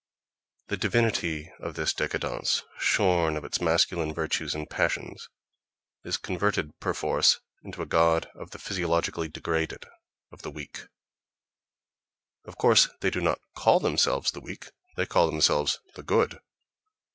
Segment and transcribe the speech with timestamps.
[0.69, 5.29] The divinity of this décadence, shorn of its masculine virtues and passions,
[6.03, 9.85] is converted perforce into a god of the physiologically degraded,
[10.31, 10.87] of the weak.
[12.45, 16.39] Of course, they do not call themselves the weak; they call themselves "the good."...